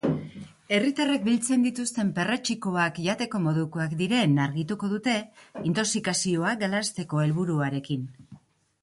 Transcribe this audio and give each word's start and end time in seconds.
Herritarrek 0.77 1.25
biltzen 1.27 1.65
dituzten 1.67 2.09
perretxikoak 2.15 2.97
jateko 3.09 3.43
modukoak 3.49 3.95
diren 4.01 4.35
argituko 4.49 4.91
dute, 4.97 5.15
intoxikazioak 5.73 6.65
galarazteko 6.65 7.25
helburuarekin. 7.27 8.13